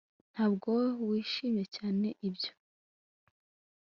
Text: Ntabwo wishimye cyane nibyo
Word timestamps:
Ntabwo 0.33 0.71
wishimye 1.07 1.63
cyane 1.75 2.07
nibyo 2.19 2.51